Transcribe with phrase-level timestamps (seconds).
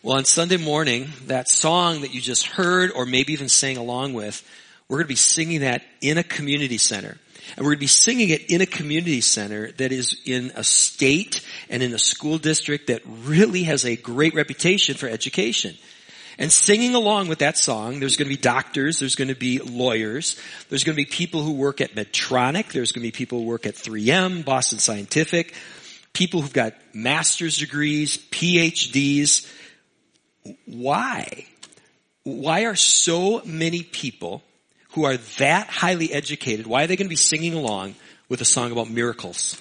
[0.00, 4.14] Well, on Sunday morning, that song that you just heard or maybe even sang along
[4.14, 4.48] with,
[4.88, 7.18] we're going to be singing that in a community center.
[7.56, 10.62] And we're going to be singing it in a community center that is in a
[10.62, 15.74] state and in a school district that really has a great reputation for education.
[16.38, 19.58] And singing along with that song, there's going to be doctors, there's going to be
[19.58, 23.40] lawyers, there's going to be people who work at Medtronic, there's going to be people
[23.40, 25.54] who work at 3M, Boston Scientific,
[26.12, 29.52] people who've got master's degrees, PhDs,
[30.66, 31.46] why?
[32.24, 34.42] Why are so many people
[34.90, 37.94] who are that highly educated, why are they going to be singing along
[38.28, 39.60] with a song about miracles?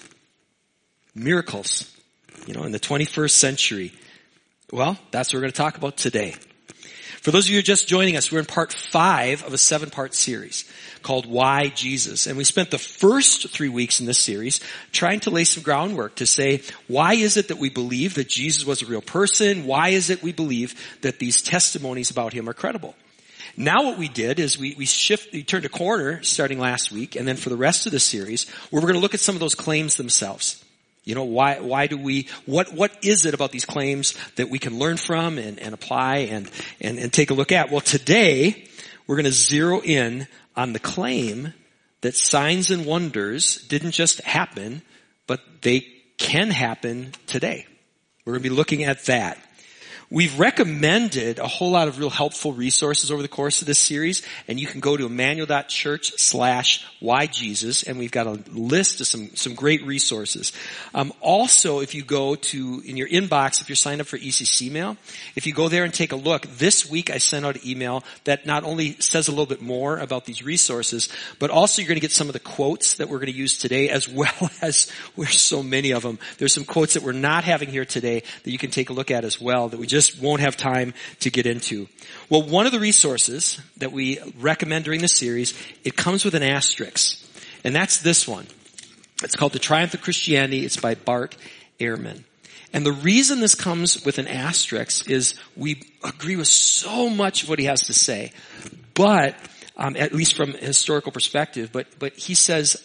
[1.13, 1.93] Miracles.
[2.45, 3.93] You know, in the 21st century.
[4.71, 6.35] Well, that's what we're going to talk about today.
[7.27, 10.13] For those of you just joining us, we're in part five of a seven part
[10.13, 10.63] series
[11.01, 12.25] called Why Jesus.
[12.25, 14.61] And we spent the first three weeks in this series
[14.93, 18.65] trying to lay some groundwork to say, why is it that we believe that Jesus
[18.65, 19.65] was a real person?
[19.65, 22.95] Why is it we believe that these testimonies about him are credible?
[23.57, 27.17] Now what we did is we, we shift, we turned a corner starting last week
[27.17, 29.35] and then for the rest of the series where we're going to look at some
[29.35, 30.63] of those claims themselves.
[31.07, 34.59] You know, why, why do we, what, what is it about these claims that we
[34.59, 37.71] can learn from and, and apply and, and, and take a look at?
[37.71, 38.67] Well, today,
[39.07, 41.53] we're going to zero in on the claim
[42.01, 44.81] that signs and wonders didn't just happen,
[45.27, 47.65] but they can happen today.
[48.25, 49.37] We're going to be looking at that.
[50.09, 54.21] We've recommended a whole lot of real helpful resources over the course of this series,
[54.47, 56.85] and you can go to emmanuel.church slash
[57.31, 60.53] Jesus, and we've got a list of some, some great resources.
[60.95, 64.71] Um, also, if you go to, in your inbox, if you're signed up for ECC
[64.71, 64.95] mail,
[65.35, 68.05] if you go there and take a look, this week I sent out an email
[68.23, 71.97] that not only says a little bit more about these resources, but also you're going
[71.97, 74.89] to get some of the quotes that we're going to use today, as well as,
[75.17, 76.17] there's so many of them.
[76.37, 79.11] There's some quotes that we're not having here today that you can take a look
[79.11, 81.87] at as well, that we just just won't have time to get into.
[82.29, 86.43] Well, one of the resources that we recommend during this series, it comes with an
[86.43, 87.19] asterisk.
[87.63, 88.45] And that's this one.
[89.23, 90.63] It's called The Triumph of Christianity.
[90.65, 91.35] It's by Bart
[91.79, 92.23] Ehrman.
[92.73, 97.49] And the reason this comes with an asterisk is we agree with so much of
[97.49, 98.33] what he has to say,
[98.93, 99.35] but
[99.75, 101.71] um, at least from a historical perspective.
[101.71, 102.77] But but he says,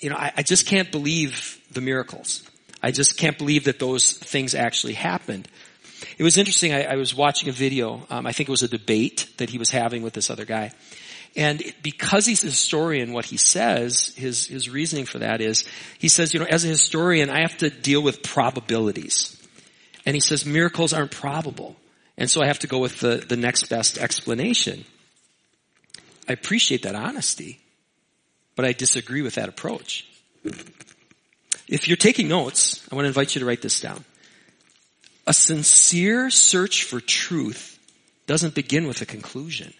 [0.00, 2.42] you know, I, I just can't believe the miracles.
[2.82, 5.48] I just can't believe that those things actually happened.
[6.18, 6.72] It was interesting.
[6.72, 8.06] I, I was watching a video.
[8.10, 10.72] Um, I think it was a debate that he was having with this other guy.
[11.34, 15.64] And because he's a historian, what he says, his, his reasoning for that is,
[15.98, 19.38] he says, you know, as a historian, I have to deal with probabilities.
[20.04, 21.76] And he says miracles aren't probable.
[22.18, 24.84] And so I have to go with the, the next best explanation.
[26.28, 27.60] I appreciate that honesty,
[28.54, 30.06] but I disagree with that approach.
[31.66, 34.04] If you're taking notes, I want to invite you to write this down.
[35.26, 37.78] A sincere search for truth
[38.26, 39.72] doesn't begin with a conclusion.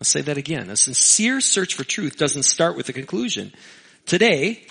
[0.00, 0.70] I'll say that again.
[0.70, 3.52] A sincere search for truth doesn't start with a conclusion.
[4.04, 4.62] Today,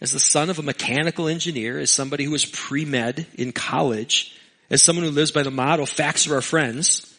[0.00, 4.36] as the son of a mechanical engineer, as somebody who was pre-med in college,
[4.70, 7.12] as someone who lives by the motto, facts are our friends,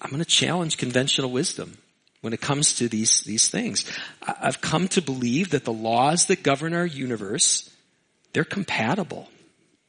[0.00, 1.76] I'm going to challenge conventional wisdom
[2.20, 3.84] when it comes to these, these things.
[4.22, 7.68] I've come to believe that the laws that govern our universe,
[8.32, 9.28] they're compatible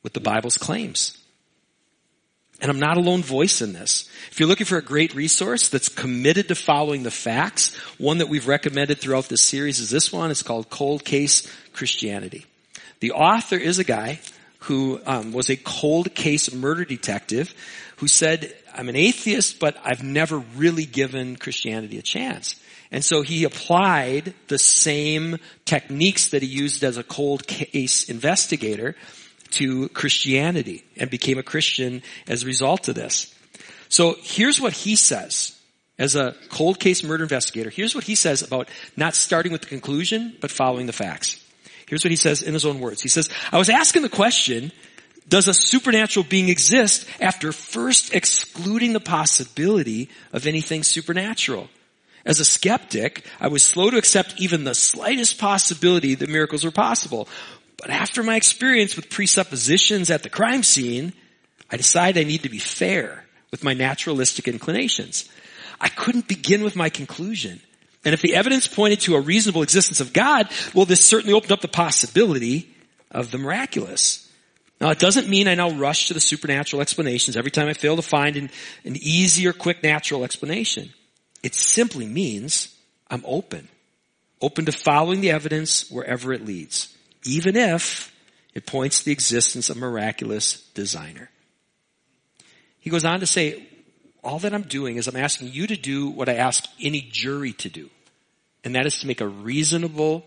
[0.03, 1.17] with the Bible's claims.
[2.61, 4.09] And I'm not a lone voice in this.
[4.31, 8.27] If you're looking for a great resource that's committed to following the facts, one that
[8.27, 10.29] we've recommended throughout this series is this one.
[10.29, 12.45] It's called Cold Case Christianity.
[12.99, 14.19] The author is a guy
[14.63, 17.53] who um, was a cold case murder detective
[17.97, 22.61] who said, I'm an atheist, but I've never really given Christianity a chance.
[22.91, 28.95] And so he applied the same techniques that he used as a cold case investigator
[29.51, 33.33] to Christianity and became a Christian as a result of this.
[33.89, 35.59] So here's what he says
[35.97, 37.69] as a cold case murder investigator.
[37.69, 41.43] Here's what he says about not starting with the conclusion, but following the facts.
[41.88, 43.01] Here's what he says in his own words.
[43.01, 44.71] He says, I was asking the question,
[45.27, 51.68] does a supernatural being exist after first excluding the possibility of anything supernatural?
[52.25, 56.71] As a skeptic, I was slow to accept even the slightest possibility that miracles were
[56.71, 57.27] possible.
[57.79, 61.13] But after my experience with presuppositions at the crime scene,
[61.71, 65.29] I decided I need to be fair with my naturalistic inclinations.
[65.79, 67.61] I couldn't begin with my conclusion.
[68.03, 71.53] And if the evidence pointed to a reasonable existence of God, well, this certainly opened
[71.53, 72.75] up the possibility
[73.11, 74.29] of the miraculous.
[74.81, 77.95] Now, it doesn't mean I now rush to the supernatural explanations every time I fail
[77.95, 78.49] to find an,
[78.83, 80.93] an easy or quick natural explanation.
[81.43, 82.75] It simply means
[83.09, 83.69] I'm open.
[84.41, 86.93] Open to following the evidence wherever it leads
[87.24, 88.13] even if
[88.54, 91.30] it points to the existence of miraculous designer.
[92.80, 93.68] He goes on to say,
[94.24, 97.54] all that I'm doing is I'm asking you to do what I ask any jury
[97.54, 97.89] to do.
[98.63, 100.25] And that is to make a reasonable,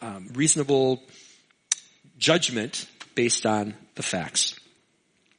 [0.00, 1.02] um, reasonable
[2.18, 4.58] judgment based on the facts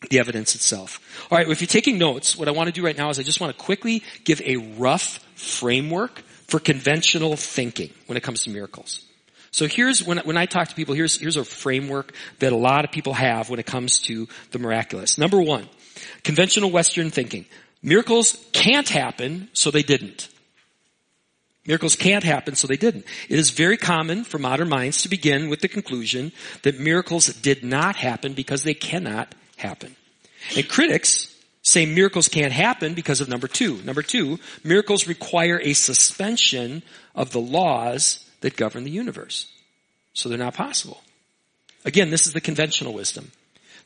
[0.10, 1.28] the evidence itself.
[1.30, 3.20] All right, well, if you're taking notes, what I want to do right now is
[3.20, 8.44] I just want to quickly give a rough framework for conventional thinking when it comes
[8.44, 9.06] to miracles.
[9.51, 12.86] So here's when when I talk to people, here's here's a framework that a lot
[12.86, 15.18] of people have when it comes to the miraculous.
[15.18, 15.68] Number one,
[16.24, 17.46] conventional Western thinking:
[17.81, 20.30] miracles can't happen, so they didn't.
[21.66, 23.06] Miracles can't happen, so they didn't.
[23.28, 26.31] It is very common for modern minds to begin with the conclusion
[26.63, 29.96] that miracles did not happen because they cannot happen.
[30.56, 33.81] And critics say miracles can't happen because of number two.
[33.84, 36.81] Number two, miracles require a suspension
[37.13, 39.51] of the laws that govern the universe.
[40.13, 41.01] So they're not possible.
[41.86, 43.31] Again, this is the conventional wisdom.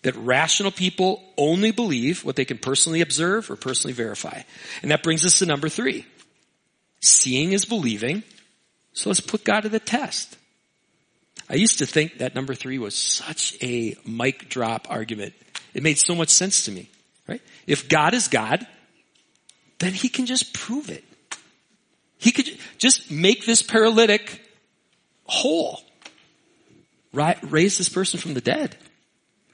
[0.01, 4.41] That rational people only believe what they can personally observe or personally verify.
[4.81, 6.05] And that brings us to number three.
[6.99, 8.23] Seeing is believing.
[8.93, 10.37] So let's put God to the test.
[11.49, 15.33] I used to think that number three was such a mic drop argument.
[15.73, 16.89] It made so much sense to me,
[17.27, 17.41] right?
[17.67, 18.65] If God is God,
[19.79, 21.03] then he can just prove it.
[22.17, 22.47] He could
[22.77, 24.41] just make this paralytic
[25.25, 25.81] whole.
[27.13, 27.37] Right?
[27.43, 28.75] Raise this person from the dead.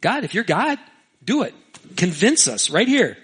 [0.02, 0.80] God, if you're God,
[1.24, 1.54] do it.
[1.96, 3.18] Convince us right here.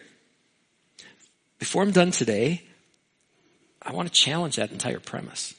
[1.60, 2.64] Before I'm done today,
[3.82, 5.54] I want to challenge that entire premise.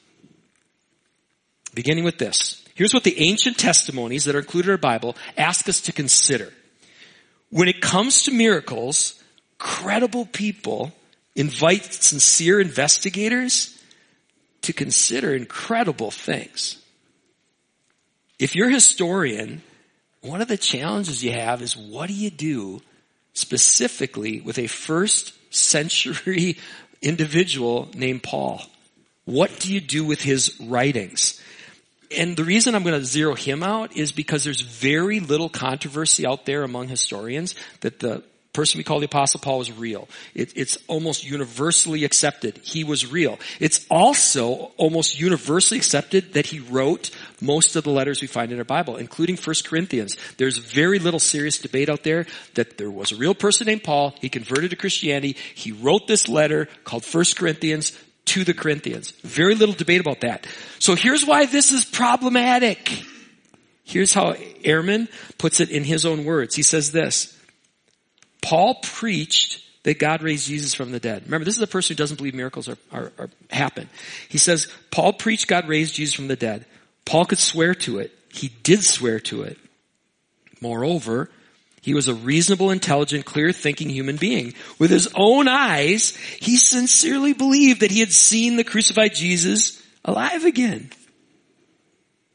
[1.74, 2.64] Beginning with this.
[2.74, 6.52] Here's what the ancient testimonies that are included in our Bible ask us to consider.
[7.50, 9.22] When it comes to miracles,
[9.58, 10.92] credible people
[11.34, 13.75] invite sincere investigators
[14.66, 16.80] to consider incredible things.
[18.38, 19.62] If you're a historian,
[20.20, 22.82] one of the challenges you have is what do you do
[23.32, 26.58] specifically with a first century
[27.02, 28.62] individual named Paul?
[29.24, 31.40] What do you do with his writings?
[32.10, 36.26] and the reason I'm going to zero him out is because there's very little controversy
[36.26, 38.22] out there among historians that the
[38.56, 43.10] person we call the apostle paul was real it, it's almost universally accepted he was
[43.10, 47.10] real it's also almost universally accepted that he wrote
[47.40, 51.20] most of the letters we find in our bible including 1 corinthians there's very little
[51.20, 54.76] serious debate out there that there was a real person named paul he converted to
[54.76, 57.92] christianity he wrote this letter called 1 corinthians
[58.26, 59.12] to the Corinthians.
[59.22, 60.46] Very little debate about that.
[60.80, 62.90] So here's why this is problematic.
[63.84, 64.32] Here's how
[64.64, 66.56] Ehrman puts it in his own words.
[66.56, 67.35] He says this,
[68.46, 71.24] Paul preached that God raised Jesus from the dead.
[71.24, 73.88] Remember, this is a person who doesn't believe miracles are, are, are happen.
[74.28, 76.64] He says, Paul preached God raised Jesus from the dead.
[77.04, 78.16] Paul could swear to it.
[78.32, 79.58] He did swear to it.
[80.60, 81.28] Moreover,
[81.82, 84.54] he was a reasonable, intelligent, clear thinking human being.
[84.78, 90.44] With his own eyes, he sincerely believed that he had seen the crucified Jesus alive
[90.44, 90.90] again.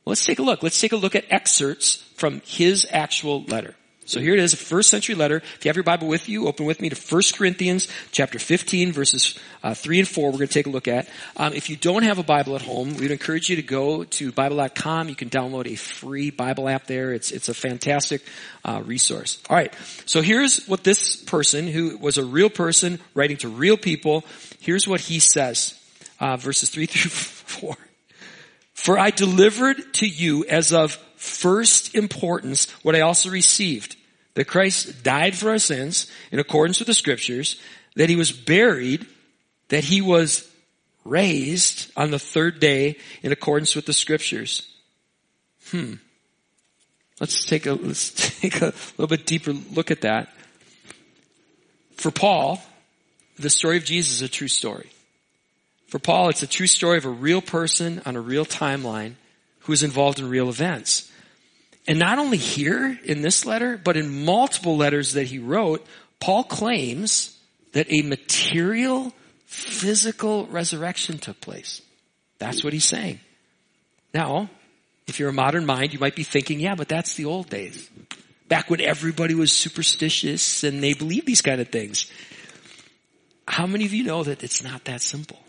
[0.06, 0.62] Let's take a look.
[0.62, 3.76] Let's take a look at excerpts from his actual letter.
[4.12, 5.38] So here it is, a first century letter.
[5.38, 8.92] If you have your Bible with you, open with me to 1 Corinthians chapter 15
[8.92, 11.08] verses uh, 3 and 4 we're going to take a look at.
[11.38, 14.34] Um, if you don't have a Bible at home, we'd encourage you to go to
[14.34, 15.08] Bible.com.
[15.08, 17.14] You can download a free Bible app there.
[17.14, 18.22] It's, it's a fantastic
[18.66, 19.42] uh, resource.
[19.50, 19.74] All right.
[20.06, 24.26] So here's what this person, who was a real person writing to real people,
[24.60, 25.80] here's what he says.
[26.20, 27.78] Uh, verses 3 through 4.
[28.74, 33.96] For I delivered to you as of first importance what I also received
[34.34, 37.60] that Christ died for our sins in accordance with the scriptures,
[37.96, 39.06] that he was buried,
[39.70, 40.50] that he was
[41.04, 44.68] raised on the third day in accordance with the scriptures.
[45.70, 45.96] Hmm.
[47.20, 48.12] Let's take a, let's
[48.42, 50.30] take a little bit deeper look at that.
[51.96, 52.62] For Paul,
[53.38, 54.90] the story of Jesus is a true story.
[55.88, 59.16] For Paul, it's a true story of a real person on a real timeline
[59.62, 61.11] who is involved in real events.
[61.88, 65.86] And not only here in this letter, but in multiple letters that he wrote,
[66.20, 67.38] Paul claims
[67.74, 69.14] that a material,
[69.46, 71.82] physical resurrection took place.
[72.38, 73.20] That's what he's saying.
[74.14, 74.50] Now,
[75.08, 77.90] if you're a modern mind, you might be thinking, yeah, but that's the old days.
[78.48, 82.12] Back when everybody was superstitious and they believed these kind of things.
[83.48, 85.40] How many of you know that it's not that simple?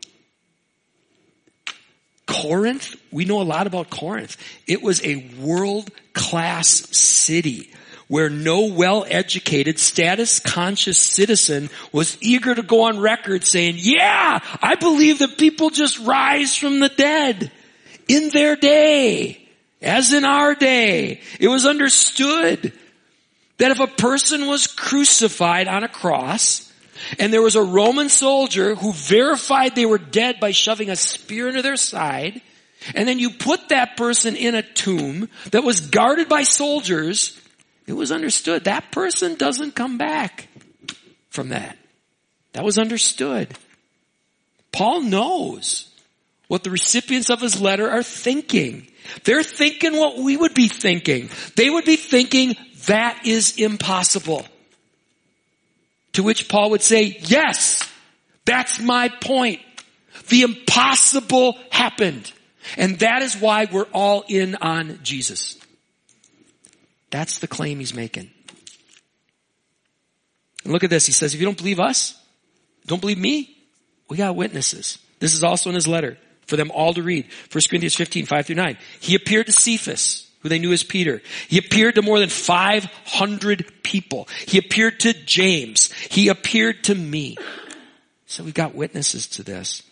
[2.33, 4.37] Corinth, we know a lot about Corinth.
[4.67, 7.71] It was a world class city
[8.09, 15.21] where no well-educated, status-conscious citizen was eager to go on record saying, yeah, I believe
[15.21, 17.51] that people just rise from the dead
[18.09, 19.49] in their day,
[19.81, 21.21] as in our day.
[21.41, 22.73] It was understood
[23.59, 26.72] that if a person was crucified on a cross,
[27.19, 31.49] and there was a Roman soldier who verified they were dead by shoving a spear
[31.49, 32.41] into their side,
[32.95, 37.39] and then you put that person in a tomb that was guarded by soldiers,
[37.87, 40.49] it was understood that person doesn't come back
[41.31, 41.77] from that.
[42.53, 43.49] That was understood.
[44.73, 45.89] Paul knows
[46.49, 48.87] what the recipients of his letter are thinking.
[49.25, 51.31] They're thinking what we would be thinking.
[51.57, 52.57] They would be thinking
[52.87, 54.47] that is impossible.
[56.15, 57.89] To which Paul would say, yes,
[58.45, 59.61] that's my point.
[60.29, 62.33] The impossible happened.
[62.77, 65.59] And that is why we're all in on Jesus.
[67.11, 68.31] That's the claim he's making.
[70.65, 71.07] And look at this.
[71.07, 72.19] He says, if you don't believe us,
[72.87, 73.57] don't believe me,
[74.09, 74.99] we got witnesses.
[75.19, 77.27] This is also in his letter for them all to read.
[77.51, 78.79] 1 Corinthians 15, 5 through 9.
[79.01, 81.23] He appeared to Cephas, who they knew as Peter.
[81.49, 84.29] He appeared to more than 500 people.
[84.47, 85.93] He appeared to James.
[85.93, 87.37] He appeared to me.
[88.27, 89.83] So we've got witnesses to this.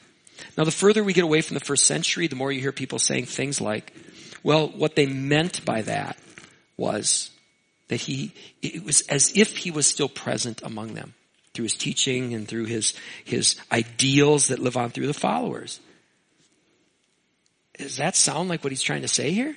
[0.57, 2.99] Now the further we get away from the first century, the more you hear people
[2.99, 3.93] saying things like,
[4.43, 6.17] well, what they meant by that
[6.77, 7.31] was
[7.89, 11.15] that he, it was as if he was still present among them
[11.53, 15.81] through his teaching and through his, his ideals that live on through the followers.
[17.77, 19.57] Does that sound like what he's trying to say here?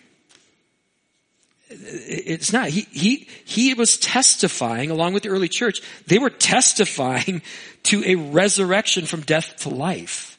[1.75, 2.69] It's not.
[2.69, 5.81] He, he, he was testifying along with the early church.
[6.07, 7.41] They were testifying
[7.83, 10.37] to a resurrection from death to life.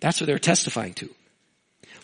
[0.00, 1.10] That's what they're testifying to.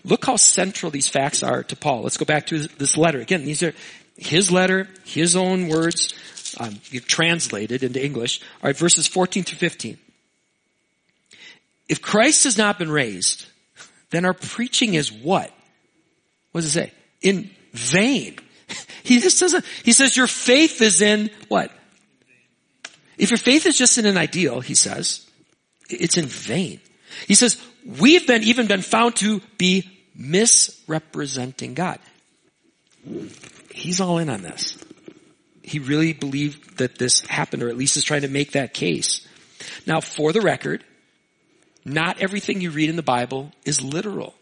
[0.05, 2.03] Look how central these facts are to Paul.
[2.03, 3.21] Let's go back to this letter.
[3.21, 3.75] Again, these are
[4.17, 6.15] his letter, his own words,
[6.59, 8.41] um, translated into English.
[8.63, 9.99] All right, verses 14 through 15.
[11.89, 13.47] If Christ has not been raised,
[14.11, 15.51] then our preaching is what?
[16.53, 16.93] What does it say?
[17.21, 18.37] In vain.
[19.03, 21.71] He just doesn't, he says your faith is in what?
[23.19, 25.27] If your faith is just in an ideal, he says,
[25.89, 26.81] it's in vain.
[27.27, 31.99] He says, we've been even been found to be misrepresenting God.
[33.73, 34.77] He's all in on this.
[35.63, 39.27] He really believed that this happened, or at least is trying to make that case.
[39.87, 40.85] Now, for the record,
[41.85, 44.35] not everything you read in the Bible is literal.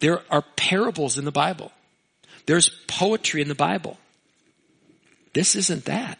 [0.00, 1.72] There are parables in the Bible.
[2.46, 3.98] There's poetry in the Bible.
[5.32, 6.18] This isn't that.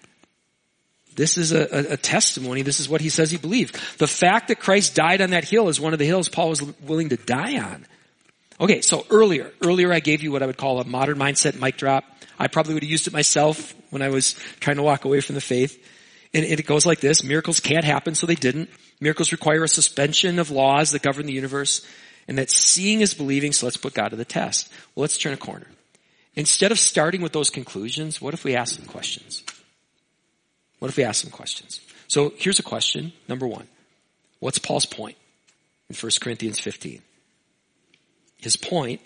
[1.16, 2.62] This is a, a, a, testimony.
[2.62, 3.74] This is what he says he believed.
[3.98, 6.62] The fact that Christ died on that hill is one of the hills Paul was
[6.80, 7.84] willing to die on.
[8.60, 11.76] Okay, so earlier, earlier I gave you what I would call a modern mindset mic
[11.76, 12.04] drop.
[12.38, 15.34] I probably would have used it myself when I was trying to walk away from
[15.34, 15.84] the faith.
[16.32, 17.24] And, and it goes like this.
[17.24, 18.70] Miracles can't happen, so they didn't.
[19.00, 21.84] Miracles require a suspension of laws that govern the universe.
[22.28, 24.70] And that seeing is believing, so let's put God to the test.
[24.94, 25.66] Well, let's turn a corner.
[26.34, 29.42] Instead of starting with those conclusions, what if we ask some questions?
[30.78, 31.80] What if we ask some questions?
[32.08, 33.12] So here's a question.
[33.28, 33.66] Number one.
[34.38, 35.16] What's Paul's point
[35.88, 37.02] in 1 Corinthians 15?
[38.38, 39.00] His point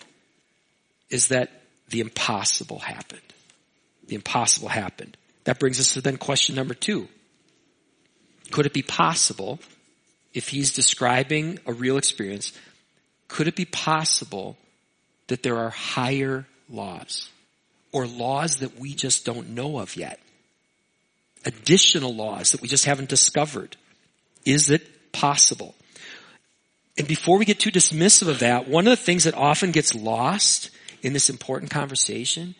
[1.09, 1.51] is that
[1.89, 3.21] the impossible happened.
[4.07, 5.17] The impossible happened.
[5.43, 7.07] That brings us to then question number two.
[8.51, 9.59] Could it be possible,
[10.33, 12.53] if he's describing a real experience,
[13.27, 14.57] could it be possible
[15.27, 17.29] that there are higher laws
[17.91, 20.19] or laws that we just don't know of yet.
[21.45, 23.77] Additional laws that we just haven't discovered.
[24.45, 25.75] Is it possible?
[26.97, 29.93] And before we get too dismissive of that, one of the things that often gets
[29.93, 30.69] lost
[31.01, 32.55] in this important conversation,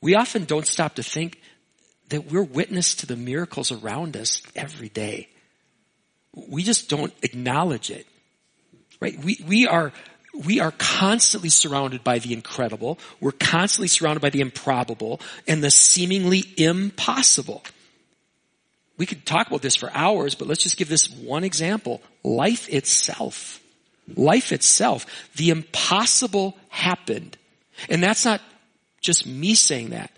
[0.00, 1.40] we often don't stop to think
[2.08, 5.28] that we're witness to the miracles around us every day.
[6.34, 8.06] We just don't acknowledge it.
[9.00, 9.18] Right?
[9.22, 9.92] We, we are
[10.44, 12.98] we are constantly surrounded by the incredible.
[13.20, 17.64] We're constantly surrounded by the improbable and the seemingly impossible.
[18.98, 22.02] We could talk about this for hours, but let's just give this one example.
[22.22, 23.60] Life itself.
[24.14, 25.06] Life itself.
[25.36, 27.36] The impossible happened.
[27.88, 28.40] And that's not
[29.00, 30.10] just me saying that.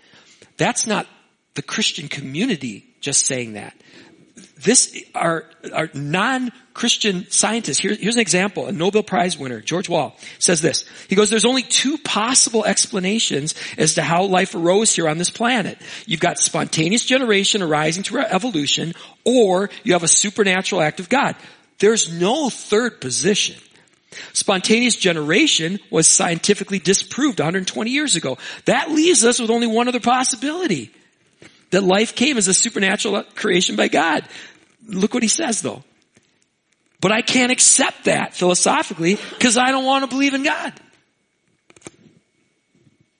[0.57, 1.07] That's not
[1.55, 3.75] the Christian community just saying that
[4.63, 5.45] this are
[5.95, 7.79] non-Christian scientists.
[7.79, 8.67] Here, here's an example.
[8.67, 10.85] A Nobel Prize winner, George Wald, says this.
[11.09, 15.31] He goes, there's only two possible explanations as to how life arose here on this
[15.31, 15.79] planet.
[16.07, 21.37] You've got spontaneous generation arising through evolution, or you have a supernatural act of God.
[21.79, 23.57] There's no third position.
[24.33, 28.39] Spontaneous generation was scientifically disproved 120 years ago.
[28.65, 30.93] That leaves us with only one other possibility
[31.71, 34.25] that life came as a supernatural creation by God.
[34.87, 35.83] Look what he says though.
[37.01, 40.73] But I can't accept that philosophically because I don't want to believe in God.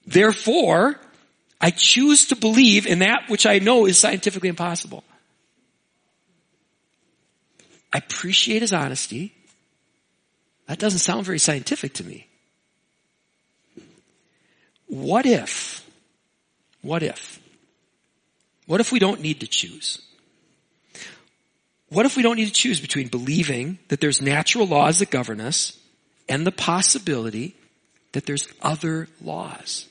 [0.07, 0.99] Therefore,
[1.61, 5.05] I choose to believe in that which I know is scientifically impossible.
[7.93, 9.33] I appreciate his honesty.
[10.67, 12.27] That doesn't sound very scientific to me.
[14.87, 15.87] What if,
[16.83, 17.38] what if,
[18.69, 19.99] what if we don't need to choose?
[21.89, 25.41] What if we don't need to choose between believing that there's natural laws that govern
[25.41, 25.79] us
[26.29, 27.55] and the possibility
[28.13, 29.87] that there's other laws?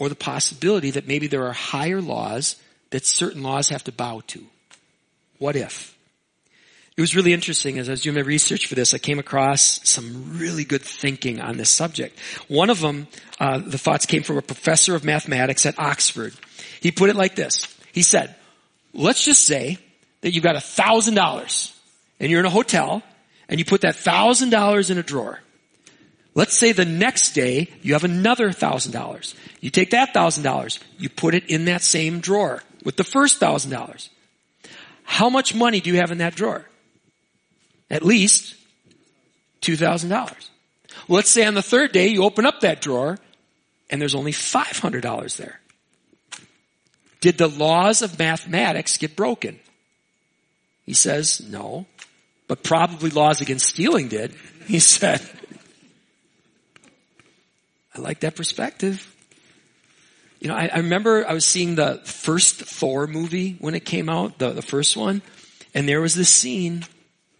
[0.00, 2.56] Or the possibility that maybe there are higher laws
[2.90, 4.44] that certain laws have to bow to?
[5.38, 5.96] What if?
[6.96, 9.88] It was really interesting as I was doing my research for this, I came across
[9.88, 12.18] some really good thinking on this subject.
[12.48, 13.06] One of them,
[13.38, 16.34] uh, the thoughts came from a professor of mathematics at Oxford.
[16.80, 17.74] He put it like this.
[17.92, 18.34] He said,
[18.92, 19.78] let's just say
[20.20, 21.74] that you've got a thousand dollars
[22.20, 23.02] and you're in a hotel
[23.48, 25.40] and you put that thousand dollars in a drawer.
[26.34, 29.34] Let's say the next day you have another thousand dollars.
[29.60, 33.38] You take that thousand dollars, you put it in that same drawer with the first
[33.38, 34.10] thousand dollars.
[35.02, 36.66] How much money do you have in that drawer?
[37.90, 38.56] At least
[39.62, 40.10] $2,000.
[40.10, 43.18] Well, let's say on the third day you open up that drawer
[43.88, 45.60] and there's only $500 there.
[47.20, 49.58] Did the laws of mathematics get broken?
[50.84, 51.86] He says, no,
[52.46, 54.34] but probably laws against stealing did.
[54.66, 55.22] He said,
[57.94, 59.14] I like that perspective.
[60.40, 64.08] You know, I, I, remember I was seeing the first Thor movie when it came
[64.08, 65.22] out, the, the first one,
[65.72, 66.84] and there was this scene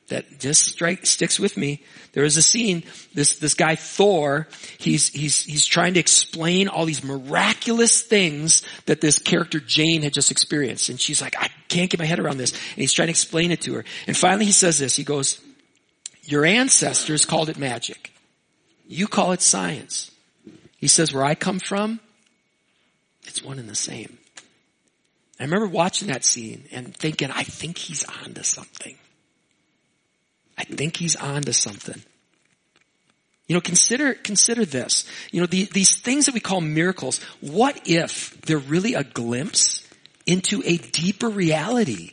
[0.08, 1.82] that just strike, sticks with me.
[2.12, 4.48] There is a scene, this, this guy Thor,
[4.78, 10.14] he's, he's, he's trying to explain all these miraculous things that this character Jane had
[10.14, 10.88] just experienced.
[10.88, 12.52] And she's like, I can't get my head around this.
[12.52, 13.84] And he's trying to explain it to her.
[14.06, 15.40] And finally he says this, he goes,
[16.22, 18.12] your ancestors called it magic.
[18.88, 20.10] You call it science.
[20.76, 22.00] He says, where I come from,
[23.25, 24.18] it's one and the same.
[25.38, 28.96] I remember watching that scene and thinking, I think he's onto something.
[30.58, 32.02] I think he's on to something.
[33.47, 35.08] You know, consider, consider this.
[35.30, 39.86] You know, the, these things that we call miracles, what if they're really a glimpse
[40.26, 42.10] into a deeper reality?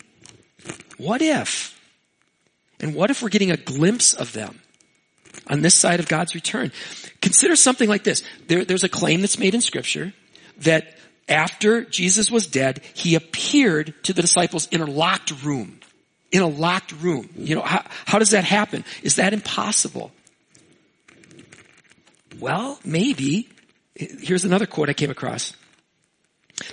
[0.97, 1.79] What if?
[2.79, 4.59] And what if we're getting a glimpse of them
[5.47, 6.71] on this side of God's return?
[7.21, 8.23] Consider something like this.
[8.47, 10.13] There, there's a claim that's made in scripture
[10.59, 10.95] that
[11.27, 15.79] after Jesus was dead, he appeared to the disciples in a locked room
[16.33, 17.29] in a locked room.
[17.37, 18.83] You know, how, how does that happen?
[19.03, 20.11] Is that impossible?
[22.39, 23.47] Well, maybe.
[23.95, 25.55] Here's another quote I came across.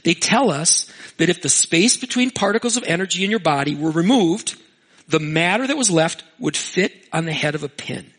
[0.03, 3.90] They tell us that if the space between particles of energy in your body were
[3.90, 4.57] removed,
[5.09, 8.11] the matter that was left would fit on the head of a pin.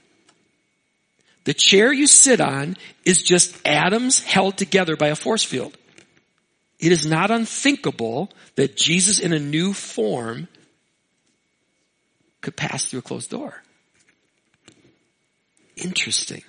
[1.46, 5.76] The chair you sit on is just atoms held together by a force field.
[6.80, 10.48] It is not unthinkable that Jesus in a new form
[12.42, 13.62] could pass through a closed door.
[15.76, 16.44] Interesting.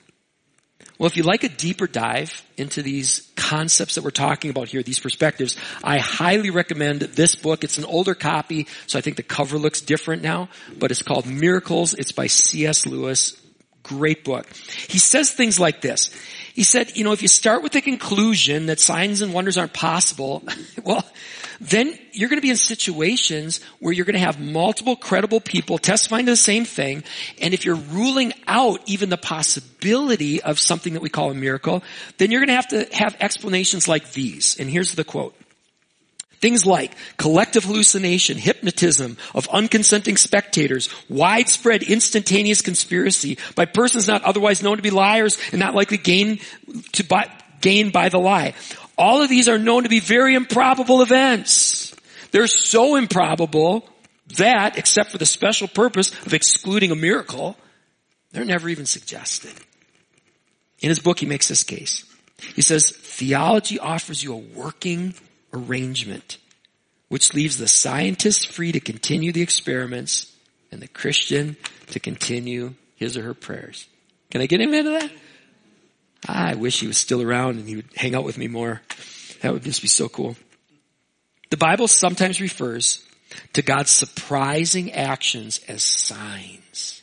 [0.99, 4.83] Well, if you like a deeper dive into these concepts that we're talking about here,
[4.83, 7.65] these perspectives, I highly recommend this book.
[7.65, 11.27] It's an older copy, so I think the cover looks different now, but it's called
[11.27, 11.95] Miracles.
[11.95, 12.87] It's by C.S.
[12.87, 13.41] Lewis.
[13.83, 14.47] Great book.
[14.55, 16.11] He says things like this.
[16.55, 19.73] He said, you know, if you start with the conclusion that signs and wonders aren't
[19.73, 20.43] possible,
[20.85, 21.05] well,
[21.61, 25.79] then you're going to be in situations where you're going to have multiple credible people
[25.79, 27.05] testifying to the same thing.
[27.41, 31.83] And if you're ruling out even the possibility of something that we call a miracle,
[32.19, 34.59] then you're going to have to have explanations like these.
[34.59, 35.37] And here's the quote.
[36.43, 44.61] Things like collective hallucination, hypnotism of unconsenting spectators, widespread instantaneous conspiracy by persons not otherwise
[44.61, 46.41] known to be liars and not likely gain
[46.93, 47.29] to
[47.61, 48.55] gain by the lie.
[48.99, 51.95] All of these are known to be very improbable events.
[52.33, 53.89] They're so improbable
[54.39, 57.57] that, except for the special purpose of excluding a miracle,
[58.33, 59.55] they're never even suggested.
[60.81, 62.05] In his book, he makes this case.
[62.57, 65.15] He says, theology offers you a working
[65.53, 66.39] arrangement,
[67.09, 70.35] which leaves the scientist free to continue the experiments
[70.71, 71.57] and the Christian
[71.89, 73.87] to continue his or her prayers.
[74.31, 75.11] Can I get him into that?
[76.29, 78.81] Ah, I wish he was still around and he would hang out with me more.
[79.43, 80.37] That would just be so cool.
[81.51, 83.05] The Bible sometimes refers
[83.53, 87.03] to God's surprising actions as signs.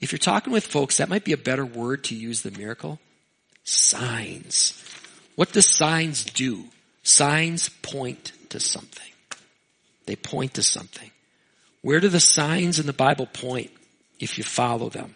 [0.00, 3.00] If you're talking with folks, that might be a better word to use than miracle.
[3.64, 4.82] Signs.
[5.34, 6.64] What do signs do?
[7.08, 9.12] Signs point to something.
[10.04, 11.10] They point to something.
[11.80, 13.70] Where do the signs in the Bible point
[14.20, 15.14] if you follow them?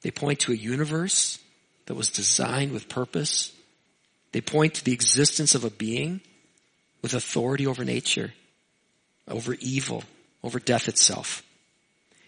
[0.00, 1.38] They point to a universe
[1.84, 3.52] that was designed with purpose.
[4.32, 6.22] They point to the existence of a being
[7.02, 8.32] with authority over nature,
[9.28, 10.02] over evil,
[10.42, 11.42] over death itself.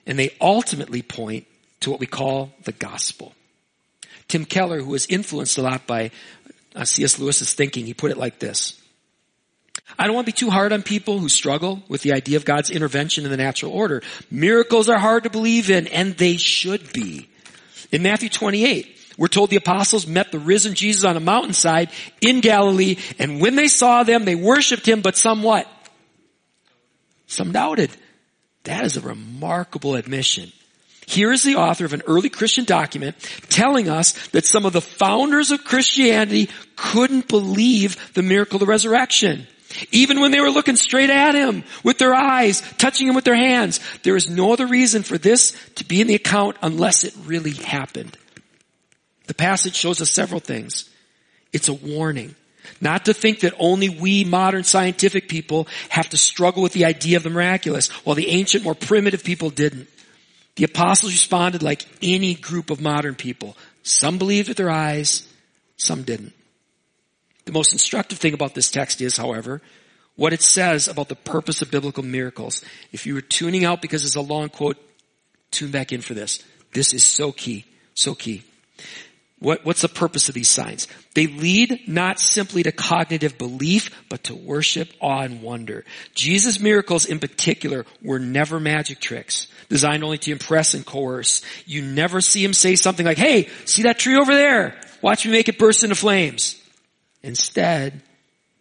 [0.06, 1.46] And they ultimately point
[1.80, 3.32] to what we call the gospel.
[4.28, 6.10] Tim Keller, who was influenced a lot by
[6.78, 7.18] uh, C.S.
[7.18, 8.80] Lewis's thinking, he put it like this.
[9.98, 12.44] I don't want to be too hard on people who struggle with the idea of
[12.44, 14.02] God's intervention in the natural order.
[14.30, 17.28] Miracles are hard to believe in, and they should be.
[17.90, 22.40] In Matthew 28, we're told the apostles met the risen Jesus on a mountainside in
[22.40, 25.66] Galilee, and when they saw them, they worshiped him, but some what?
[27.26, 27.90] Some doubted.
[28.64, 30.52] That is a remarkable admission.
[31.08, 33.16] Here is the author of an early Christian document
[33.48, 38.66] telling us that some of the founders of Christianity couldn't believe the miracle of the
[38.66, 39.46] resurrection.
[39.90, 43.34] Even when they were looking straight at him with their eyes, touching him with their
[43.34, 43.80] hands.
[44.02, 47.52] There is no other reason for this to be in the account unless it really
[47.52, 48.14] happened.
[49.28, 50.90] The passage shows us several things.
[51.54, 52.34] It's a warning.
[52.82, 57.16] Not to think that only we modern scientific people have to struggle with the idea
[57.16, 59.88] of the miraculous, while the ancient, more primitive people didn't.
[60.58, 63.56] The apostles responded like any group of modern people.
[63.84, 65.22] Some believed with their eyes,
[65.76, 66.32] some didn't.
[67.44, 69.62] The most instructive thing about this text is, however,
[70.16, 72.64] what it says about the purpose of biblical miracles.
[72.90, 74.78] If you were tuning out because it's a long quote,
[75.52, 76.42] tune back in for this.
[76.72, 78.42] This is so key, so key.
[79.40, 80.88] What, what's the purpose of these signs?
[81.14, 85.84] They lead not simply to cognitive belief, but to worship, awe, and wonder.
[86.14, 91.42] Jesus' miracles in particular were never magic tricks, designed only to impress and coerce.
[91.66, 94.80] You never see him say something like, hey, see that tree over there?
[95.02, 96.60] Watch me make it burst into flames.
[97.22, 98.02] Instead,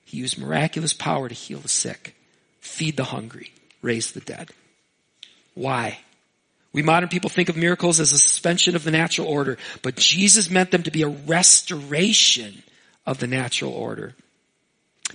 [0.06, 2.16] he used miraculous power to heal the sick,
[2.60, 4.52] feed the hungry, raise the dead.
[5.56, 5.98] Why?
[6.78, 10.52] We modern people think of miracles as a suspension of the natural order, but Jesus
[10.52, 12.62] meant them to be a restoration
[13.04, 14.14] of the natural order.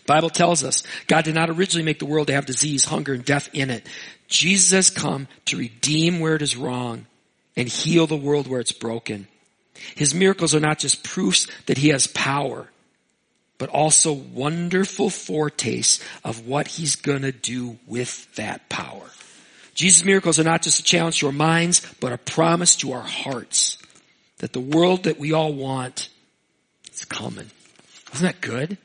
[0.05, 3.25] Bible tells us God did not originally make the world to have disease, hunger, and
[3.25, 3.87] death in it.
[4.27, 7.07] Jesus has come to redeem where it is wrong
[7.57, 9.29] and heal the world where it's broken.
[9.95, 12.67] His miracles are not just proofs that he has power
[13.59, 19.09] but also wonderful foretastes of what he's gonna do with that power.
[19.75, 23.03] Jesus' miracles are not just a challenge to our minds, but a promise to our
[23.03, 23.79] hearts
[24.39, 26.09] that the world that we all want
[26.93, 27.51] is coming.
[28.15, 28.77] Isn't that good?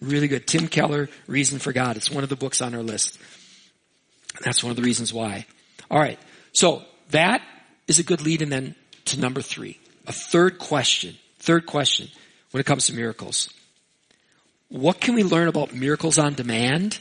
[0.00, 0.46] Really good.
[0.46, 1.96] Tim Keller, Reason for God.
[1.96, 3.18] It's one of the books on our list.
[4.44, 5.46] That's one of the reasons why.
[5.90, 6.18] All right.
[6.52, 7.42] So that
[7.88, 8.74] is a good lead and then
[9.06, 9.78] to number three.
[10.06, 11.16] A third question.
[11.38, 12.08] Third question
[12.50, 13.48] when it comes to miracles
[14.74, 16.98] what can we learn about miracles on demand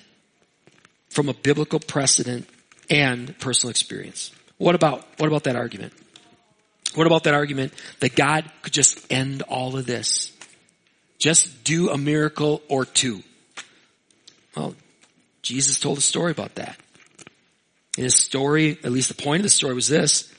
[1.09, 2.47] from a biblical precedent
[2.89, 4.31] and personal experience?
[4.57, 5.93] What about, what about that argument?
[6.95, 10.31] What about that argument that God could just end all of this?
[11.17, 13.23] Just do a miracle or two.
[14.55, 14.75] Well,
[15.41, 16.77] Jesus told a story about that.
[17.97, 20.33] In his story, at least the point of the story was this.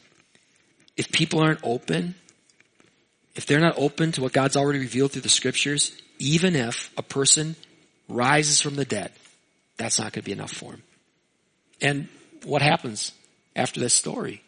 [0.97, 2.15] If people aren't open,
[3.35, 7.03] if they're not open to what God's already revealed through the scriptures, even if a
[7.03, 7.57] person
[8.09, 9.11] rises from the dead,
[9.77, 10.83] that's not going to be enough for him.
[11.81, 12.09] And
[12.45, 13.13] what happens
[13.57, 14.43] after this story?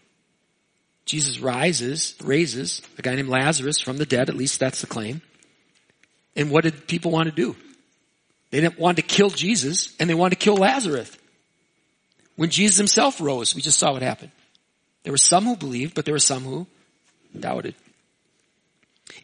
[1.04, 5.22] Jesus rises, raises a guy named Lazarus from the dead, at least that's the claim.
[6.34, 7.56] And what did people want to do?
[8.50, 11.16] They didn't want to kill Jesus and they wanted to kill Lazarus.
[12.36, 14.32] When Jesus himself rose, we just saw what happened.
[15.04, 16.66] There were some who believed, but there were some who
[17.38, 17.74] doubted.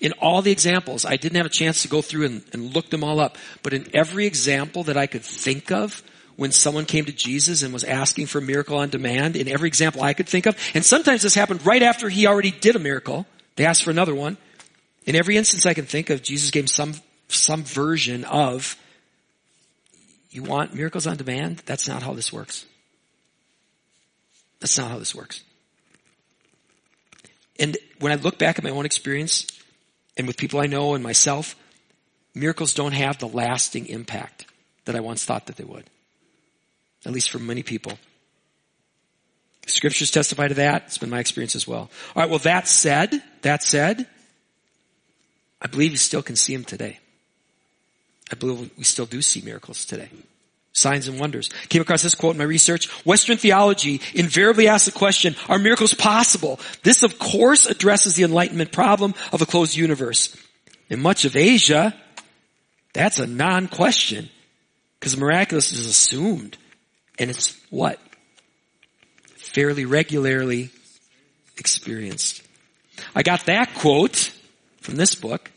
[0.00, 2.90] In all the examples, I didn't have a chance to go through and, and look
[2.90, 6.02] them all up, but in every example that I could think of,
[6.36, 9.68] when someone came to Jesus and was asking for a miracle on demand, in every
[9.68, 12.78] example I could think of, and sometimes this happened right after he already did a
[12.78, 14.36] miracle, they asked for another one.
[15.04, 16.94] In every instance I can think of, Jesus gave some,
[17.28, 18.76] some version of,
[20.30, 21.62] you want miracles on demand?
[21.66, 22.64] That's not how this works.
[24.60, 25.42] That's not how this works.
[27.58, 29.46] And when I look back at my own experience,
[30.16, 31.56] and with people I know and myself,
[32.34, 34.46] miracles don't have the lasting impact
[34.84, 35.84] that I once thought that they would.
[37.04, 37.98] At least for many people.
[39.66, 40.84] Scriptures testify to that.
[40.86, 41.90] It's been my experience as well.
[42.14, 42.30] All right.
[42.30, 44.06] Well, that said, that said,
[45.60, 46.98] I believe you still can see them today.
[48.30, 50.08] I believe we still do see miracles today.
[50.72, 51.50] Signs and wonders.
[51.68, 52.88] Came across this quote in my research.
[53.04, 56.58] Western theology invariably asks the question, are miracles possible?
[56.82, 60.34] This of course addresses the enlightenment problem of a closed universe.
[60.88, 61.94] In much of Asia,
[62.94, 64.30] that's a non-question.
[64.98, 66.56] Because miraculous is assumed.
[67.18, 67.98] And it's what?
[69.36, 70.70] Fairly regularly
[71.56, 72.42] experienced.
[73.14, 74.32] I got that quote
[74.80, 75.50] from this book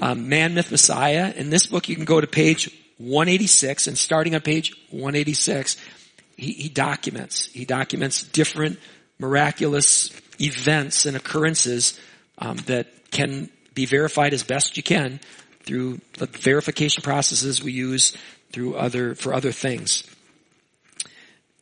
[0.00, 1.32] um, Man, Myth, Messiah.
[1.34, 5.76] In this book, you can go to page 186 and starting on page 186,
[6.36, 8.78] he, he documents, he documents different
[9.18, 11.98] miraculous events and occurrences
[12.38, 15.20] um, that can be verified as best you can
[15.64, 18.16] through the verification processes we use
[18.52, 20.04] through other, for other things.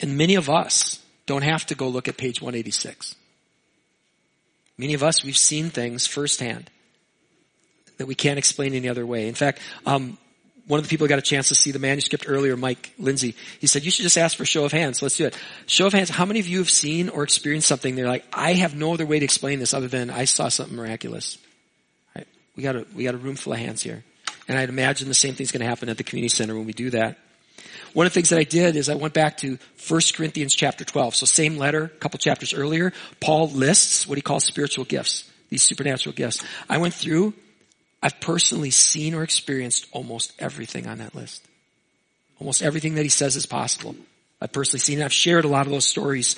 [0.01, 3.15] And many of us don't have to go look at page 186.
[4.79, 6.71] Many of us, we've seen things firsthand
[7.99, 9.27] that we can't explain any other way.
[9.27, 10.19] In fact, um,
[10.67, 13.37] one of the people got a chance to see the manuscript earlier, Mike Lindsay.
[13.61, 15.01] He said, you should just ask for a show of hands.
[15.01, 15.39] Let's do it.
[15.67, 16.11] Show of hands.
[16.11, 17.95] How many of you have seen or experienced something?
[17.95, 20.77] They're like, I have no other way to explain this other than I saw something
[20.77, 21.39] miraculous.
[22.15, 22.27] Right?
[22.57, 24.05] We got a, we got a room full of hands here.
[24.49, 26.73] And I'd imagine the same thing's going to happen at the community center when we
[26.73, 27.17] do that.
[27.97, 30.85] One of the things that I did is I went back to 1 Corinthians chapter
[30.85, 31.15] 12.
[31.15, 32.93] So same letter, a couple chapters earlier.
[33.21, 36.45] Paul lists what he calls spiritual gifts, these supernatural gifts.
[36.69, 37.33] I went through
[38.03, 41.43] I've personally seen or experienced almost everything on that list.
[42.39, 43.97] Almost everything that he says is possible.
[44.43, 45.05] I've personally seen it.
[45.05, 46.37] I've shared a lot of those stories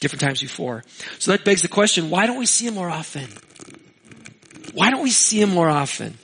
[0.00, 0.84] different times before.
[1.18, 3.28] So that begs the question, why don't we see him more often?
[4.72, 6.16] Why don't we see him more often?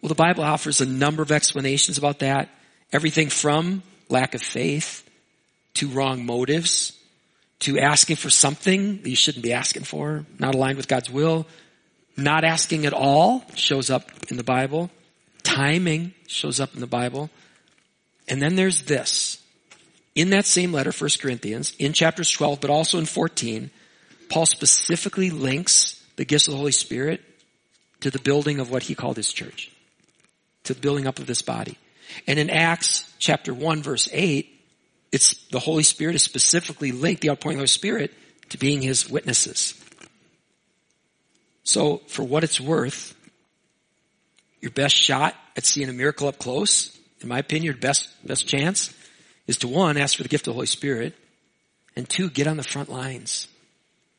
[0.00, 2.48] Well, the Bible offers a number of explanations about that.
[2.92, 5.08] Everything from lack of faith
[5.74, 6.92] to wrong motives
[7.60, 11.46] to asking for something that you shouldn't be asking for, not aligned with God's will,
[12.16, 14.90] not asking at all shows up in the Bible.
[15.42, 17.30] Timing shows up in the Bible.
[18.28, 19.42] And then there's this.
[20.14, 23.70] In that same letter, 1 Corinthians, in chapters 12, but also in 14,
[24.28, 27.22] Paul specifically links the gifts of the Holy Spirit
[28.00, 29.70] to the building of what he called his church.
[30.64, 31.78] To the building up of this body.
[32.26, 34.52] And in Acts chapter 1 verse 8,
[35.12, 38.14] it's the Holy Spirit is specifically linked, the outpouring of the Holy Spirit,
[38.50, 39.80] to being his witnesses.
[41.64, 43.14] So for what it's worth,
[44.60, 48.46] your best shot at seeing a miracle up close, in my opinion, your best, best
[48.46, 48.94] chance
[49.46, 51.14] is to one, ask for the gift of the Holy Spirit,
[51.96, 53.48] and two, get on the front lines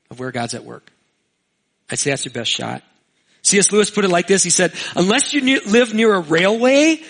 [0.10, 0.91] of where God's at work.
[1.89, 2.84] I'd say that's your best shot.
[3.43, 3.71] C.S.
[3.71, 4.43] Lewis put it like this.
[4.43, 7.02] He said, unless you live near a railway,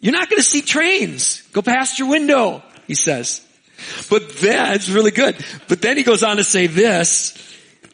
[0.00, 3.44] you're not going to see trains go past your window, he says.
[4.10, 5.36] But then, it's really good.
[5.68, 7.36] But then he goes on to say this,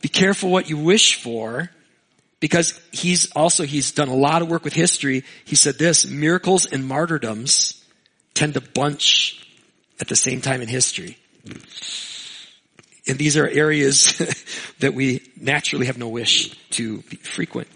[0.00, 1.70] be careful what you wish for
[2.40, 5.24] because he's also, he's done a lot of work with history.
[5.44, 7.82] He said this, miracles and martyrdoms
[8.34, 9.46] tend to bunch
[10.00, 11.16] at the same time in history.
[13.06, 14.18] And these are areas
[14.80, 17.68] that we naturally have no wish to frequent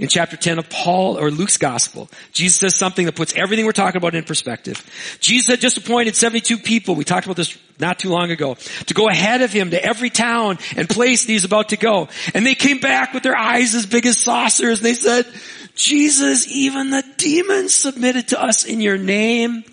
[0.00, 2.08] in chapter 10 of Paul or Luke's gospel.
[2.32, 4.82] Jesus says something that puts everything we're talking about in perspective.
[5.20, 8.54] Jesus had just appointed 72 people, we talked about this not too long ago,
[8.86, 12.08] to go ahead of him to every town and place that he's about to go.
[12.34, 15.26] And they came back with their eyes as big as saucers and they said,
[15.74, 19.64] Jesus, even the demons submitted to us in your name.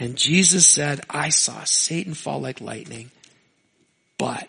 [0.00, 3.12] And Jesus said, I saw Satan fall like lightning,
[4.18, 4.48] but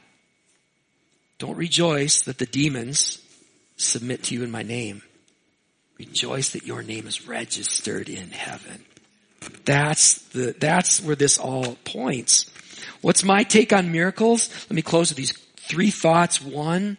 [1.38, 3.23] don't rejoice that the demons
[3.84, 5.02] submit to you in my name.
[5.98, 8.84] Rejoice that your name is registered in heaven.
[9.66, 12.50] That's the, that's where this all points.
[13.02, 14.50] What's my take on miracles?
[14.70, 16.42] Let me close with these three thoughts.
[16.42, 16.98] One,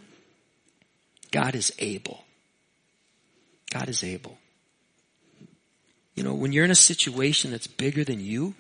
[1.31, 2.25] God is able.
[3.73, 4.38] God is able.
[6.14, 8.55] You know, when you're in a situation that's bigger than you,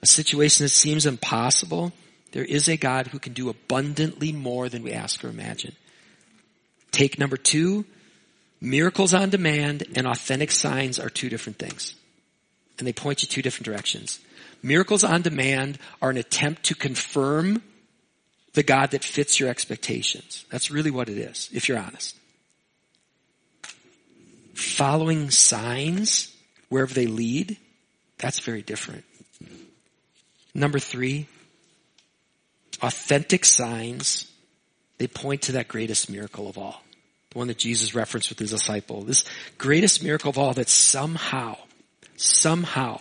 [0.00, 1.92] a situation that seems impossible,
[2.32, 5.76] there is a God who can do abundantly more than we ask or imagine.
[6.92, 7.84] Take number two,
[8.60, 11.94] miracles on demand and authentic signs are two different things.
[12.78, 14.20] And they point you two different directions.
[14.62, 17.62] Miracles on demand are an attempt to confirm
[18.52, 20.44] the God that fits your expectations.
[20.50, 22.16] That's really what it is, if you're honest.
[24.54, 26.34] Following signs,
[26.68, 27.56] wherever they lead,
[28.18, 29.04] that's very different.
[30.54, 31.26] Number three,
[32.82, 34.31] authentic signs
[35.02, 36.80] they point to that greatest miracle of all.
[37.30, 39.02] The one that Jesus referenced with his disciple.
[39.02, 39.24] This
[39.58, 41.56] greatest miracle of all that somehow,
[42.16, 43.00] somehow,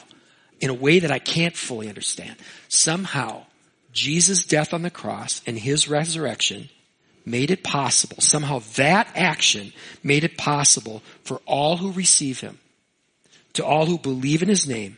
[0.59, 2.37] in a way that I can't fully understand,
[2.69, 3.45] somehow,
[3.93, 6.69] Jesus' death on the cross and his resurrection
[7.23, 8.17] made it possible.
[8.19, 12.57] Somehow that action made it possible for all who receive him,
[13.53, 14.97] to all who believe in his name,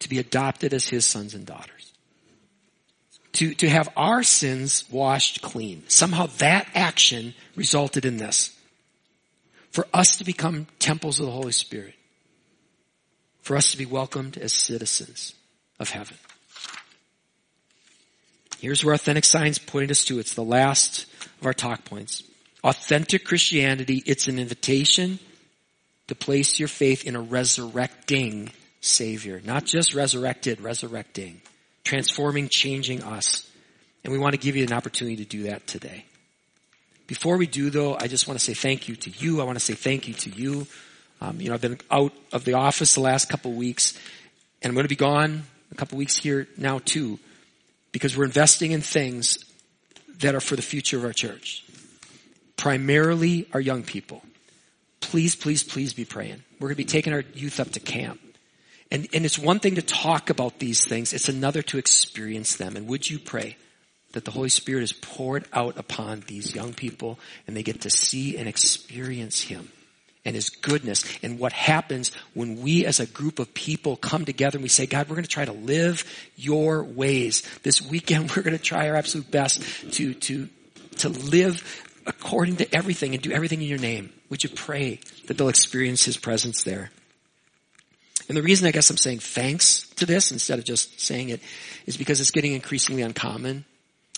[0.00, 1.83] to be adopted as his sons and daughters
[3.34, 5.84] to, to have our sins washed clean.
[5.88, 8.56] Somehow that action resulted in this.
[9.70, 11.94] For us to become temples of the Holy Spirit.
[13.42, 15.34] For us to be welcomed as citizens
[15.78, 16.16] of heaven.
[18.60, 20.18] Here's where authentic signs point us to.
[20.18, 21.06] It's the last
[21.40, 22.22] of our talk points.
[22.62, 25.18] Authentic Christianity, it's an invitation
[26.06, 29.42] to place your faith in a resurrecting Savior.
[29.44, 31.42] Not just resurrected, resurrecting.
[31.84, 33.48] Transforming, changing us.
[34.02, 36.04] And we want to give you an opportunity to do that today.
[37.06, 39.40] Before we do though, I just want to say thank you to you.
[39.40, 40.66] I want to say thank you to you.
[41.20, 43.98] Um, you know, I've been out of the office the last couple of weeks
[44.62, 47.18] and I'm going to be gone a couple of weeks here now too
[47.92, 49.44] because we're investing in things
[50.20, 51.64] that are for the future of our church.
[52.56, 54.22] Primarily our young people.
[55.00, 56.42] Please, please, please be praying.
[56.58, 58.20] We're going to be taking our youth up to camp.
[58.94, 61.12] And, and it's one thing to talk about these things.
[61.12, 62.76] It's another to experience them.
[62.76, 63.56] And would you pray
[64.12, 67.90] that the Holy Spirit is poured out upon these young people and they get to
[67.90, 69.68] see and experience Him
[70.24, 74.58] and His goodness and what happens when we as a group of people come together
[74.58, 76.04] and we say, God, we're going to try to live
[76.36, 77.42] your ways.
[77.64, 79.60] This weekend we're going to try our absolute best
[79.94, 80.48] to, to,
[80.98, 84.12] to live according to everything and do everything in your name.
[84.30, 86.92] Would you pray that they'll experience His presence there?
[88.28, 91.40] And the reason I guess I'm saying thanks to this instead of just saying it
[91.86, 93.64] is because it's getting increasingly uncommon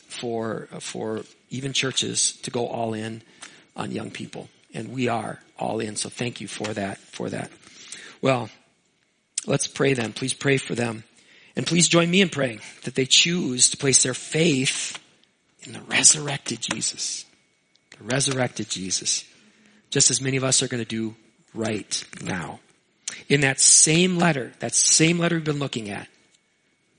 [0.07, 3.23] for, for even churches to go all in
[3.75, 4.49] on young people.
[4.73, 5.97] And we are all in.
[5.97, 7.51] So thank you for that, for that.
[8.23, 8.49] Well,
[9.47, 10.12] let's pray then.
[10.12, 11.05] Please pray for them.
[11.57, 14.99] And please join me in praying that they choose to place their faith
[15.62, 17.25] in the resurrected Jesus.
[17.99, 19.25] The resurrected Jesus.
[19.90, 21.16] Just as many of us are going to do
[21.55, 22.61] right now.
[23.29, 26.09] In that same letter, that same letter we've been looking at,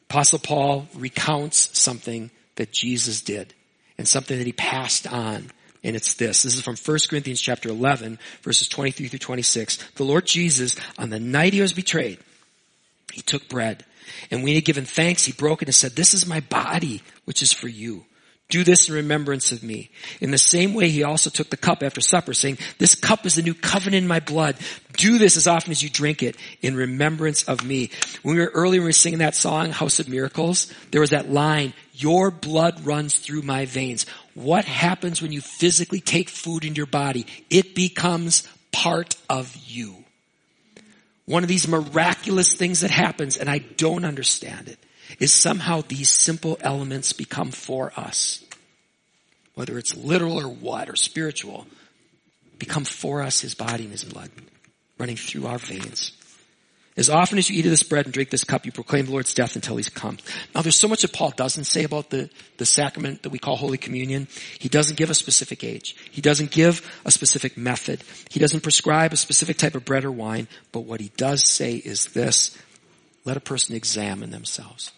[0.10, 3.54] Apostle Paul recounts something that Jesus did
[3.98, 5.52] and something that he passed on
[5.84, 6.43] and it's this.
[6.43, 9.78] This is from 1 Corinthians chapter 11, verses 23 through 26.
[9.91, 12.20] The Lord Jesus, on the night he was betrayed,
[13.13, 13.86] he took bread.
[14.32, 17.04] And when he had given thanks, he broke it and said, this is my body,
[17.26, 18.06] which is for you.
[18.50, 19.90] Do this in remembrance of me.
[20.22, 23.36] In the same way, he also took the cup after supper, saying, this cup is
[23.36, 24.56] the new covenant in my blood.
[24.94, 27.92] Do this as often as you drink it in remembrance of me.
[28.24, 31.30] When we were earlier, we were singing that song, House of Miracles, there was that
[31.30, 34.06] line, your blood runs through my veins.
[34.34, 37.26] What happens when you physically take food in your body?
[37.50, 40.06] It becomes part of you.
[41.26, 44.80] One of these miraculous things that happens, and I don't understand it,
[45.19, 48.43] is somehow these simple elements become for us.
[49.56, 51.65] Whether it's literal or what, or spiritual,
[52.60, 54.30] become for us his body and his blood
[54.97, 56.12] running through our veins.
[56.97, 59.12] As often as you eat of this bread and drink this cup, you proclaim the
[59.12, 60.17] Lord's death until He's come.
[60.56, 63.56] Now there's so much that Paul doesn't say about the, the sacrament that we call
[63.56, 64.27] Holy Communion.
[64.58, 65.95] He doesn't give a specific age.
[66.10, 68.03] He doesn't give a specific method.
[68.32, 70.47] He doesn't prescribe a specific type of bread or wine.
[70.71, 72.58] But what he does say is this,
[73.25, 74.91] let a person examine themselves.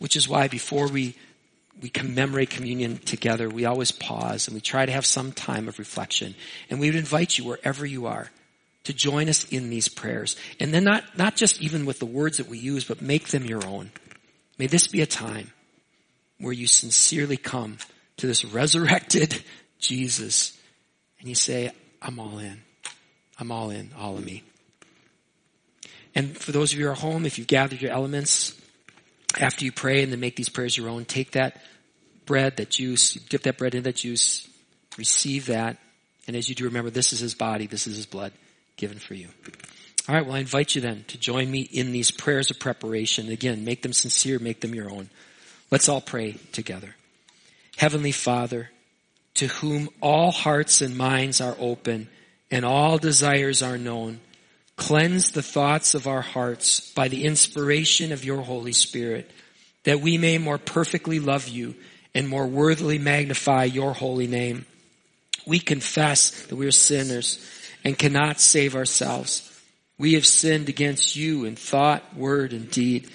[0.00, 1.14] Which is why before we,
[1.80, 5.78] we commemorate communion together, we always pause and we try to have some time of
[5.78, 6.34] reflection.
[6.68, 8.28] And we would invite you wherever you are
[8.84, 10.36] to join us in these prayers.
[10.58, 13.44] And then not, not just even with the words that we use, but make them
[13.44, 13.92] your own.
[14.58, 15.52] May this be a time
[16.38, 17.78] where you sincerely come
[18.16, 19.42] to this resurrected
[19.78, 20.58] Jesus
[21.20, 21.70] and you say,
[22.02, 22.62] I'm all in.
[23.38, 24.42] I'm all in, all of me.
[26.14, 28.59] And for those of you who are home, if you've gathered your elements,
[29.38, 31.60] after you pray and then make these prayers your own, take that
[32.26, 34.48] bread, that juice, dip that bread in that juice,
[34.96, 35.76] receive that,
[36.26, 38.32] and as you do remember, this is his body, this is his blood
[38.76, 39.28] given for you.
[40.08, 43.28] All right, well, I invite you then to join me in these prayers of preparation.
[43.28, 45.10] Again, make them sincere, make them your own.
[45.70, 46.94] Let's all pray together.
[47.76, 48.70] Heavenly Father,
[49.34, 52.08] to whom all hearts and minds are open
[52.50, 54.20] and all desires are known,
[54.80, 59.30] cleanse the thoughts of our hearts by the inspiration of your Holy Spirit,
[59.84, 61.74] that we may more perfectly love you
[62.14, 64.64] and more worthily magnify your holy name.
[65.46, 67.46] We confess that we are sinners
[67.84, 69.46] and cannot save ourselves.
[69.98, 73.06] We have sinned against you in thought, word, and deed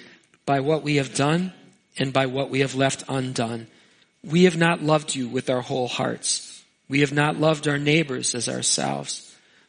[0.46, 1.52] by what we have done
[1.98, 3.66] and by what we have left undone.
[4.22, 6.62] We have not loved you with our whole hearts.
[6.88, 9.25] We have not loved our neighbors as ourselves.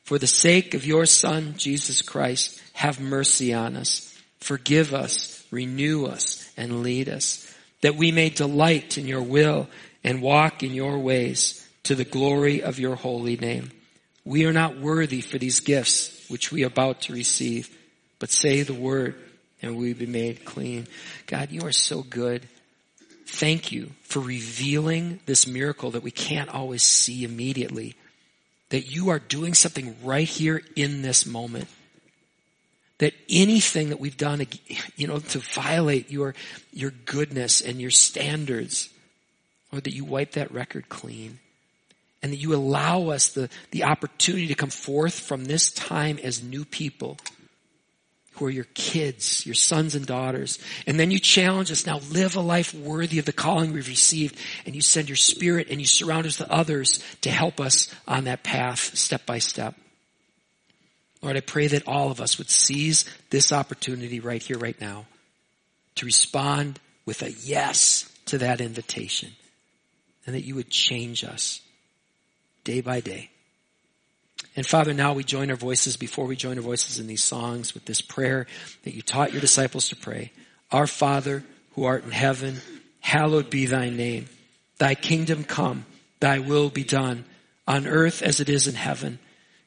[0.08, 4.18] For the sake of your son, Jesus Christ, have mercy on us.
[4.40, 9.68] Forgive us, renew us, and lead us, that we may delight in your will
[10.06, 13.70] and walk in your ways to the glory of your holy name.
[14.24, 17.70] We are not worthy for these gifts which we are about to receive,
[18.18, 19.16] but say the word
[19.62, 20.88] and we be made clean.
[21.26, 22.48] God, you are so good.
[23.26, 27.98] Thank you for revealing this miracle that we can't always see immediately.
[28.70, 31.68] That you are doing something right here in this moment.
[32.98, 34.46] That anything that we've done,
[34.96, 36.36] you know, to violate your,
[36.74, 38.90] your goodness and your standards,
[39.72, 41.40] or that you wipe that record clean.
[42.22, 46.44] and that you allow us the, the opportunity to come forth from this time as
[46.44, 47.18] new people
[48.38, 50.60] who are your kids, your sons and daughters.
[50.86, 54.38] And then you challenge us now live a life worthy of the calling we've received
[54.66, 58.26] and you send your spirit and you surround us with others to help us on
[58.26, 59.76] that path step by step.
[61.22, 65.06] Lord, I pray that all of us would seize this opportunity right here, right now
[65.96, 69.32] to respond with a yes to that invitation
[70.26, 71.62] and that you would change us
[72.64, 73.32] day by day.
[74.56, 77.74] And Father, now we join our voices before we join our voices in these songs
[77.74, 78.48] with this prayer
[78.84, 80.32] that you taught your disciples to pray.
[80.72, 82.58] Our Father who art in heaven,
[83.00, 84.26] hallowed be thy name.
[84.80, 85.86] Thy kingdom come,
[86.20, 87.24] thy will be done
[87.68, 89.20] on earth as it is in heaven.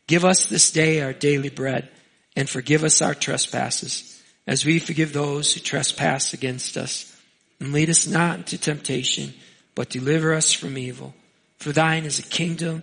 [0.08, 1.88] Give us this day our daily bread
[2.34, 7.16] and forgive us our trespasses as we forgive those who trespass against us.
[7.60, 9.34] And lead us not into temptation,
[9.74, 11.14] but deliver us from evil.
[11.58, 12.82] For thine is the kingdom